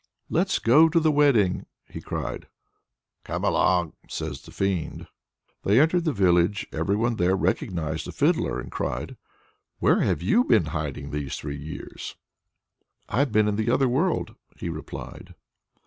[0.31, 2.47] "Let's go to the wedding!" he cried.
[3.23, 5.05] "Come along!" said the fiend.
[5.63, 6.65] They entered the cottage.
[6.71, 9.15] Everyone there recognized the Fiddler and cried:
[9.77, 12.15] "Where have you been hiding these three years?"
[13.09, 15.35] "I have been in the other world!" he replied.